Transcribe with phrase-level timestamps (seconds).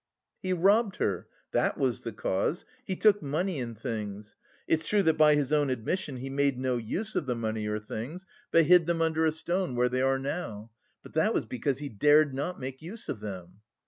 [0.41, 4.35] "He robbed her, that was the cause, he took money and things.
[4.67, 7.77] It's true that by his own admission he made no use of the money or
[7.79, 10.71] things, but hid them under a stone, where they are now.
[11.03, 13.59] But that was because he dared not make use of them."